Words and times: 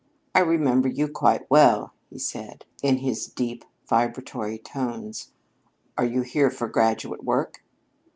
"I 0.33 0.39
remember 0.39 0.87
you 0.87 1.07
quite 1.07 1.47
well," 1.47 1.93
he 2.09 2.17
said 2.17 2.65
in 2.81 2.97
his 2.97 3.27
deep, 3.27 3.63
vibratory 3.87 4.57
tones. 4.57 5.29
"Are 5.95 6.05
you 6.05 6.23
here 6.23 6.49
for 6.49 6.67
graduate 6.67 7.23
work?" 7.23 7.63